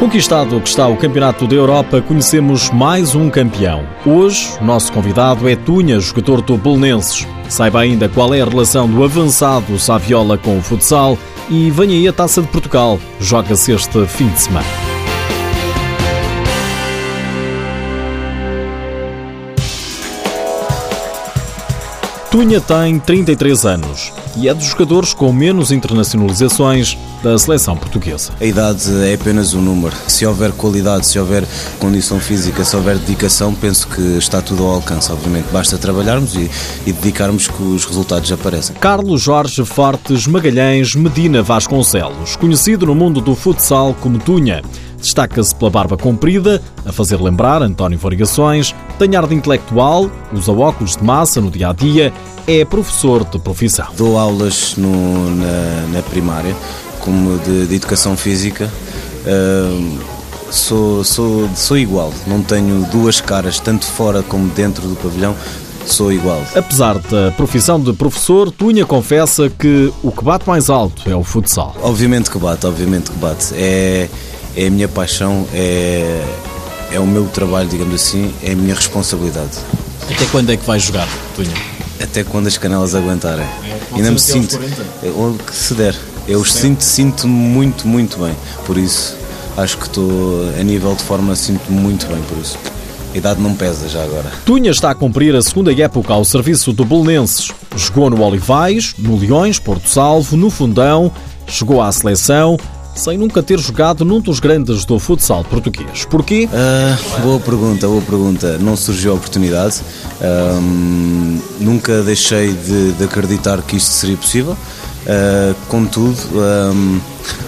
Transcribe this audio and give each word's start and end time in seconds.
Conquistado 0.00 0.58
que 0.62 0.68
está 0.70 0.88
o 0.88 0.96
Campeonato 0.96 1.46
da 1.46 1.54
Europa, 1.54 2.00
conhecemos 2.00 2.70
mais 2.70 3.14
um 3.14 3.28
campeão. 3.28 3.86
Hoje, 4.06 4.48
nosso 4.62 4.90
convidado 4.94 5.46
é 5.46 5.54
Tunha, 5.54 6.00
jogador 6.00 6.40
do. 6.40 7.26
Saiba 7.50 7.80
ainda 7.80 8.08
qual 8.08 8.32
é 8.32 8.40
a 8.40 8.46
relação 8.46 8.88
do 8.88 9.04
avançado 9.04 9.78
Saviola 9.78 10.38
com 10.38 10.56
o 10.56 10.62
futsal 10.62 11.18
e 11.50 11.70
venha 11.70 11.92
aí 11.92 12.08
a 12.08 12.14
Taça 12.14 12.40
de 12.40 12.48
Portugal. 12.48 12.98
Joga-se 13.20 13.72
este 13.72 14.06
fim 14.06 14.28
de 14.28 14.40
semana. 14.40 14.66
Tunha 22.30 22.58
tem 22.58 22.98
33 22.98 23.66
anos 23.66 24.19
e 24.36 24.48
é 24.48 24.54
dos 24.54 24.66
jogadores 24.66 25.12
com 25.14 25.32
menos 25.32 25.72
internacionalizações 25.72 26.96
da 27.22 27.38
seleção 27.38 27.76
portuguesa. 27.76 28.32
A 28.40 28.44
idade 28.44 28.90
é 29.04 29.14
apenas 29.14 29.54
um 29.54 29.60
número. 29.60 29.94
Se 30.08 30.24
houver 30.24 30.52
qualidade, 30.52 31.06
se 31.06 31.18
houver 31.18 31.46
condição 31.78 32.18
física, 32.18 32.64
se 32.64 32.74
houver 32.74 32.98
dedicação, 32.98 33.54
penso 33.54 33.86
que 33.88 34.18
está 34.18 34.40
tudo 34.40 34.64
ao 34.64 34.74
alcance. 34.74 35.12
Obviamente, 35.12 35.46
basta 35.52 35.76
trabalharmos 35.76 36.34
e, 36.34 36.50
e 36.86 36.92
dedicarmos 36.92 37.48
que 37.48 37.62
os 37.62 37.84
resultados 37.84 38.30
aparecem. 38.32 38.74
Carlos 38.76 39.22
Jorge 39.22 39.64
Fortes 39.64 40.26
Magalhães 40.26 40.94
Medina 40.94 41.42
Vasconcelos, 41.42 42.36
conhecido 42.36 42.86
no 42.86 42.94
mundo 42.94 43.20
do 43.20 43.34
futsal 43.34 43.94
como 44.00 44.18
Tunha. 44.18 44.62
Destaca-se 45.00 45.54
pela 45.54 45.70
barba 45.70 45.96
comprida, 45.96 46.62
a 46.84 46.92
fazer 46.92 47.20
lembrar 47.20 47.62
António 47.62 47.98
Variações, 47.98 48.74
tem 48.98 49.16
ar 49.16 49.26
de 49.26 49.34
intelectual, 49.34 50.10
usa 50.32 50.52
óculos 50.52 50.96
de 50.96 51.02
massa 51.02 51.40
no 51.40 51.50
dia 51.50 51.70
a 51.70 51.72
dia, 51.72 52.12
é 52.46 52.64
professor 52.64 53.24
de 53.24 53.38
profissão. 53.38 53.86
Dou 53.96 54.18
aulas 54.18 54.76
no, 54.76 55.30
na, 55.36 55.86
na, 55.92 56.02
primária, 56.02 56.54
como 57.00 57.38
de, 57.38 57.66
de 57.66 57.74
educação 57.74 58.16
física. 58.16 58.70
Uh, 59.24 59.98
sou, 60.50 61.02
sou, 61.04 61.48
sou 61.54 61.78
igual, 61.78 62.12
não 62.26 62.42
tenho 62.42 62.84
duas 62.90 63.20
caras, 63.20 63.58
tanto 63.58 63.86
fora 63.86 64.22
como 64.22 64.48
dentro 64.48 64.86
do 64.86 64.96
pavilhão 64.96 65.34
sou 65.86 66.12
igual. 66.12 66.40
Apesar 66.54 66.98
da 66.98 67.30
profissão 67.32 67.80
de 67.80 67.92
professor, 67.92 68.50
Tunha 68.50 68.84
confessa 68.84 69.50
que 69.50 69.92
o 70.02 70.12
que 70.12 70.24
bate 70.24 70.46
mais 70.46 70.70
alto 70.70 71.08
é 71.10 71.16
o 71.16 71.24
futsal. 71.24 71.74
Obviamente 71.82 72.30
que 72.30 72.38
bate, 72.38 72.66
obviamente 72.66 73.10
que 73.10 73.16
bate. 73.18 73.54
É, 73.54 74.08
é 74.60 74.66
a 74.66 74.70
minha 74.70 74.88
paixão, 74.88 75.46
é, 75.54 76.22
é 76.92 77.00
o 77.00 77.06
meu 77.06 77.26
trabalho, 77.28 77.66
digamos 77.66 77.94
assim, 77.94 78.30
é 78.42 78.52
a 78.52 78.54
minha 78.54 78.74
responsabilidade. 78.74 79.56
Até 80.02 80.26
quando 80.26 80.50
é 80.50 80.56
que 80.56 80.66
vais 80.66 80.82
jogar, 80.82 81.08
Tunha? 81.34 81.54
Até 81.98 82.22
quando 82.22 82.46
as 82.46 82.58
canelas 82.58 82.94
aguentarem. 82.94 83.44
É, 83.44 83.80
Ainda 83.96 84.10
me 84.10 84.20
sinto. 84.20 84.58
O 85.02 85.38
que 85.38 85.54
se 85.56 85.72
der. 85.72 85.94
Eu 86.28 86.44
sinto, 86.44 86.82
sinto 86.82 87.26
muito, 87.26 87.88
muito 87.88 88.18
bem. 88.18 88.36
Por 88.66 88.76
isso, 88.76 89.16
acho 89.56 89.78
que 89.78 89.86
estou 89.86 90.50
a 90.58 90.62
nível 90.62 90.94
de 90.94 91.04
forma, 91.04 91.34
sinto 91.34 91.72
muito 91.72 92.06
bem 92.06 92.20
por 92.28 92.36
isso. 92.36 92.58
A 93.14 93.16
idade 93.16 93.40
não 93.40 93.54
pesa 93.54 93.88
já 93.88 94.02
agora. 94.04 94.30
Tunha 94.44 94.70
está 94.70 94.90
a 94.90 94.94
cumprir 94.94 95.34
a 95.34 95.40
segunda 95.40 95.72
época 95.72 96.12
ao 96.12 96.24
serviço 96.24 96.70
do 96.72 96.84
Belenenses. 96.84 97.50
Jogou 97.74 98.10
no 98.10 98.22
Olivais, 98.22 98.94
no 98.98 99.16
Leões, 99.16 99.58
Porto 99.58 99.88
Salvo, 99.88 100.36
no 100.36 100.50
Fundão, 100.50 101.10
chegou 101.46 101.80
à 101.80 101.90
seleção, 101.90 102.58
sem 102.94 103.16
nunca 103.16 103.42
ter 103.42 103.58
jogado 103.58 104.04
num 104.04 104.20
dos 104.20 104.40
grandes 104.40 104.84
do 104.84 104.98
futsal 104.98 105.44
português. 105.44 106.04
Porquê? 106.04 106.48
Uh, 106.52 107.20
boa 107.22 107.40
pergunta, 107.40 107.86
boa 107.86 108.02
pergunta. 108.02 108.58
Não 108.58 108.76
surgiu 108.76 109.12
a 109.12 109.14
oportunidade. 109.14 109.80
Um, 110.20 111.40
nunca 111.60 112.02
deixei 112.02 112.52
de, 112.52 112.92
de, 112.92 113.04
acreditar 113.04 113.62
que 113.62 113.76
isto 113.76 113.90
seria 113.90 114.16
possível. 114.16 114.56
Uh, 115.00 115.54
contudo, 115.68 116.18
um, 116.34 117.00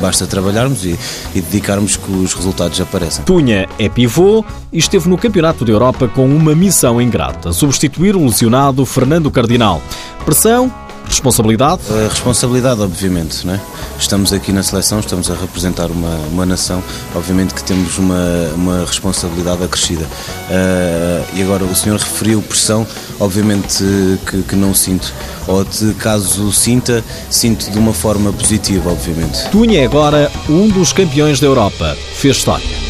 basta 0.00 0.24
trabalharmos 0.24 0.84
e, 0.84 0.96
e, 1.34 1.40
dedicarmos 1.40 1.96
que 1.96 2.10
os 2.12 2.32
resultados 2.32 2.80
apareçam. 2.80 3.24
Tunha 3.24 3.68
é 3.76 3.88
pivô 3.88 4.44
e 4.72 4.78
esteve 4.78 5.08
no 5.08 5.18
Campeonato 5.18 5.64
da 5.64 5.72
Europa 5.72 6.06
com 6.06 6.26
uma 6.26 6.54
missão 6.54 7.02
ingrata: 7.02 7.52
substituir 7.52 8.14
o 8.14 8.24
lesionado 8.24 8.86
Fernando 8.86 9.30
Cardinal. 9.32 9.82
Pressão 10.24 10.72
Responsabilidade? 11.06 11.82
A 11.90 12.08
responsabilidade, 12.08 12.80
obviamente. 12.80 13.46
Né? 13.46 13.60
Estamos 13.98 14.32
aqui 14.32 14.52
na 14.52 14.62
seleção, 14.62 15.00
estamos 15.00 15.30
a 15.30 15.34
representar 15.34 15.90
uma, 15.90 16.16
uma 16.32 16.46
nação, 16.46 16.82
obviamente 17.14 17.52
que 17.54 17.62
temos 17.64 17.98
uma, 17.98 18.50
uma 18.54 18.84
responsabilidade 18.84 19.62
acrescida. 19.62 20.04
Uh, 20.04 21.36
e 21.36 21.42
agora, 21.42 21.64
o 21.64 21.74
senhor 21.74 21.98
referiu 21.98 22.40
pressão, 22.42 22.86
obviamente 23.18 23.84
que, 24.26 24.42
que 24.42 24.56
não 24.56 24.74
sinto. 24.74 25.12
Ou 25.46 25.64
de 25.64 25.94
caso 25.94 26.52
sinta, 26.52 27.04
sinto 27.28 27.70
de 27.70 27.78
uma 27.78 27.92
forma 27.92 28.32
positiva, 28.32 28.90
obviamente. 28.90 29.48
Tunha 29.50 29.80
é 29.80 29.84
agora 29.84 30.30
um 30.48 30.68
dos 30.68 30.92
campeões 30.92 31.40
da 31.40 31.46
Europa. 31.46 31.96
Fez 32.14 32.36
história. 32.36 32.89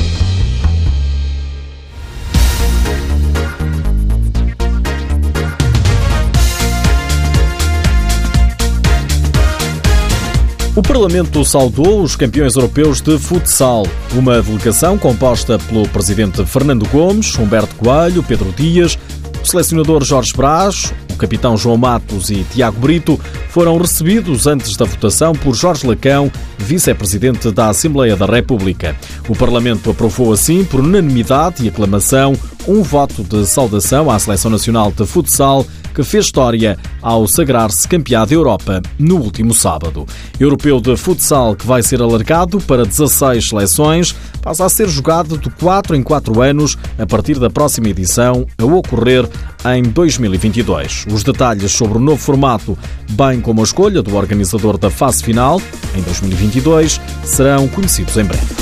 O 10.81 10.83
Parlamento 10.83 11.45
saudou 11.45 12.03
os 12.03 12.17
campeões 12.17 12.57
europeus 12.57 13.03
de 13.03 13.19
futsal. 13.19 13.87
Uma 14.15 14.41
delegação 14.41 14.97
composta 14.97 15.59
pelo 15.59 15.87
presidente 15.87 16.43
Fernando 16.47 16.89
Gomes, 16.89 17.37
Humberto 17.39 17.75
Coelho, 17.75 18.23
Pedro 18.23 18.51
Dias, 18.53 18.99
o 19.43 19.47
selecionador 19.47 20.03
Jorge 20.03 20.33
Brás, 20.35 20.91
o 21.13 21.17
capitão 21.17 21.55
João 21.55 21.77
Matos 21.77 22.31
e 22.31 22.45
Tiago 22.45 22.81
Brito 22.81 23.21
foram 23.51 23.77
recebidos 23.77 24.47
antes 24.47 24.75
da 24.75 24.87
votação 24.87 25.35
por 25.35 25.55
Jorge 25.55 25.87
Lacão, 25.87 26.33
vice-presidente 26.57 27.51
da 27.51 27.69
Assembleia 27.69 28.17
da 28.17 28.25
República. 28.25 28.97
O 29.29 29.37
Parlamento 29.37 29.91
aprovou 29.91 30.33
assim, 30.33 30.65
por 30.65 30.81
unanimidade 30.81 31.63
e 31.63 31.69
aclamação, 31.69 32.33
um 32.67 32.83
voto 32.83 33.23
de 33.23 33.47
saudação 33.47 34.11
à 34.11 34.19
Seleção 34.19 34.51
Nacional 34.51 34.93
de 34.93 35.07
Futsal 35.07 35.67
que 35.95 36.03
fez 36.03 36.27
história 36.27 36.79
ao 37.03 37.27
sagrar-se 37.27 37.87
campeão 37.87 38.27
da 38.27 38.33
Europa 38.33 38.83
no 38.99 39.17
último 39.17 39.53
sábado. 39.53 40.07
Europeu 40.39 40.81
de 40.81 40.97
futsal 40.97 41.55
que 41.55 41.67
vai 41.67 41.83
ser 41.83 42.01
alargado 42.01 42.61
para 42.61 42.85
16 42.85 43.49
seleções, 43.49 44.15
passa 44.41 44.65
a 44.65 44.69
ser 44.69 44.89
jogado 44.89 45.37
de 45.37 45.51
4 45.51 45.97
em 45.97 46.03
4 46.03 46.41
anos 46.41 46.77
a 46.99 47.07
partir 47.07 47.39
da 47.39 47.51
próxima 47.51 47.89
edição, 47.89 48.47
a 48.57 48.65
ocorrer 48.65 49.29
em 49.65 49.83
2022. 49.83 51.07
Os 51.13 51.23
detalhes 51.23 51.73
sobre 51.73 51.99
o 51.99 52.01
novo 52.01 52.21
formato, 52.21 52.79
bem 53.11 53.41
como 53.41 53.61
a 53.61 53.65
escolha 53.65 54.03
do 54.03 54.17
organizador 54.17 54.79
da 54.79 54.91
fase 54.91 55.23
final, 55.23 55.61
em 55.97 56.03
2022, 56.03 57.01
serão 57.25 57.69
conhecidos 57.69 58.17
em 58.17 58.25
breve. 58.25 58.60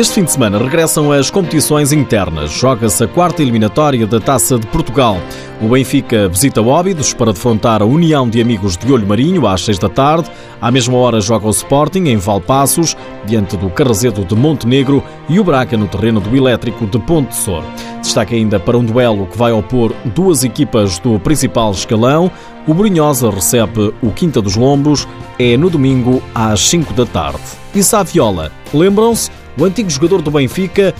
Este 0.00 0.14
fim 0.14 0.24
de 0.24 0.32
semana 0.32 0.56
regressam 0.56 1.12
as 1.12 1.30
competições 1.30 1.92
internas. 1.92 2.50
Joga-se 2.52 3.04
a 3.04 3.06
quarta 3.06 3.42
eliminatória 3.42 4.06
da 4.06 4.18
Taça 4.18 4.58
de 4.58 4.66
Portugal. 4.68 5.18
O 5.60 5.68
Benfica 5.68 6.26
visita 6.26 6.62
Óbidos 6.62 7.12
para 7.12 7.34
defrontar 7.34 7.82
a 7.82 7.84
União 7.84 8.26
de 8.26 8.40
Amigos 8.40 8.78
de 8.78 8.90
Olho 8.90 9.06
Marinho 9.06 9.46
às 9.46 9.62
seis 9.62 9.78
da 9.78 9.90
tarde. 9.90 10.30
À 10.58 10.70
mesma 10.70 10.96
hora 10.96 11.20
joga 11.20 11.46
o 11.46 11.50
Sporting 11.50 12.04
em 12.04 12.16
Valpassos, 12.16 12.96
diante 13.26 13.58
do 13.58 13.68
Carrazedo 13.68 14.24
de 14.24 14.34
Montenegro 14.34 15.04
e 15.28 15.38
o 15.38 15.44
Braga 15.44 15.76
no 15.76 15.86
terreno 15.86 16.18
do 16.18 16.34
Elétrico 16.34 16.86
de 16.86 16.98
Ponte 17.00 17.36
Sor. 17.36 17.62
Destaque 18.00 18.34
ainda 18.34 18.58
para 18.58 18.78
um 18.78 18.84
duelo 18.86 19.26
que 19.26 19.36
vai 19.36 19.52
opor 19.52 19.92
duas 20.14 20.44
equipas 20.44 20.98
do 20.98 21.20
principal 21.20 21.72
escalão. 21.72 22.30
O 22.66 22.72
Brunhosa 22.72 23.28
recebe 23.28 23.92
o 24.00 24.10
Quinta 24.12 24.40
dos 24.40 24.56
Lombos. 24.56 25.06
É 25.38 25.58
no 25.58 25.68
domingo 25.68 26.22
às 26.34 26.60
5 26.70 26.94
da 26.94 27.04
tarde. 27.04 27.42
E 27.74 27.82
Saviola, 27.82 28.50
lembram-se? 28.72 29.39
O 29.60 29.64
antigo 29.66 29.90
jogador 29.90 30.22
do 30.22 30.30
Benfica 30.30 30.94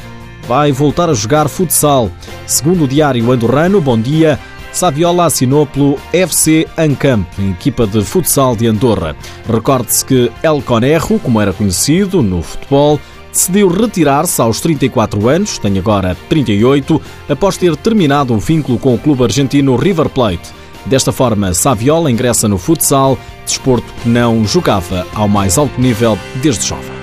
vai 0.47 0.71
voltar 0.71 1.09
a 1.09 1.15
jogar 1.15 1.49
futsal. 1.49 2.11
Segundo 2.47 2.85
o 2.85 2.89
diário 2.89 3.33
Andorrano, 3.33 3.81
bom 3.81 3.99
dia, 3.99 4.39
Saviola 4.71 5.25
assinou 5.25 5.65
pelo 5.65 5.99
FC 6.13 6.69
Ancamp, 6.77 7.27
equipa 7.53 7.87
de 7.87 8.05
futsal 8.05 8.55
de 8.55 8.67
Andorra. 8.67 9.17
Recorde-se 9.51 10.05
que 10.05 10.31
El 10.43 10.61
Conerro, 10.61 11.19
como 11.19 11.41
era 11.41 11.55
conhecido 11.55 12.23
no 12.23 12.43
futebol, 12.43 13.01
decidiu 13.33 13.67
retirar-se 13.69 14.43
aos 14.43 14.61
34 14.61 15.27
anos, 15.27 15.57
tem 15.57 15.79
agora 15.79 16.15
38, 16.29 17.01
após 17.31 17.57
ter 17.57 17.75
terminado 17.77 18.35
o 18.35 18.39
vínculo 18.39 18.79
com 18.79 18.95
o 18.95 18.99
clube 18.99 19.25
argentino 19.25 19.75
River 19.75 20.11
Plate. 20.11 20.53
Desta 20.85 21.13
forma, 21.13 21.55
Saviola 21.55 22.11
ingressa 22.11 22.47
no 22.47 22.59
futsal, 22.59 23.19
desporto 23.47 23.91
que 24.03 24.09
não 24.11 24.45
jogava 24.45 25.07
ao 25.15 25.29
mais 25.29 25.57
alto 25.57 25.81
nível 25.81 26.19
desde 26.43 26.69
jovem. 26.69 27.00